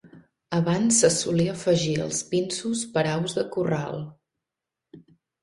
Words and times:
Abans 0.59 0.95
se 1.03 1.11
solia 1.15 1.53
afegir 1.59 1.93
als 2.05 2.23
pinsos 2.31 2.83
per 2.97 3.05
a 3.11 3.13
aus 3.19 3.37
de 3.41 3.45
corral. 3.59 4.03